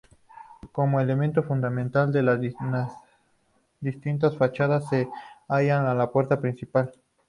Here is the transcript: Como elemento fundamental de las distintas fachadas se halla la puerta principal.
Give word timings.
Como 0.71 0.99
elemento 0.99 1.43
fundamental 1.43 2.11
de 2.11 2.23
las 2.23 2.39
distintas 3.79 4.35
fachadas 4.35 4.89
se 4.89 5.07
halla 5.47 5.93
la 5.93 6.09
puerta 6.11 6.41
principal. 6.41 6.91